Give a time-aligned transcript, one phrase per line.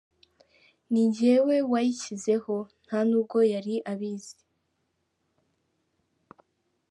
[0.91, 2.55] Ni njyewe wayishyizeho,
[2.85, 4.35] nta n’ubwo yari abizi.